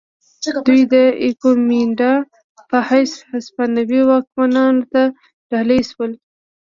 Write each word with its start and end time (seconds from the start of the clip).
دوی 0.67 0.81
د 0.93 0.95
ایکومینډا 1.23 2.13
په 2.69 2.77
حیث 2.89 3.11
هسپانوي 3.31 4.01
واکمنانو 4.09 4.83
ته 4.93 5.01
ډالۍ 5.49 5.81
شول. 5.89 6.11